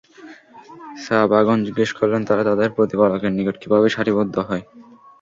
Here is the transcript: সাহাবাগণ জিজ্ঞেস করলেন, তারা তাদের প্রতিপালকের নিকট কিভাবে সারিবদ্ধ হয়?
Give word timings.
সাহাবাগণ 1.03 1.57
জিজ্ঞেস 1.67 1.91
করলেন, 1.99 2.21
তারা 2.25 2.43
তাদের 2.49 2.69
প্রতিপালকের 2.77 3.31
নিকট 3.37 3.55
কিভাবে 3.61 3.87
সারিবদ্ধ 3.89 4.35
হয়? 4.47 4.63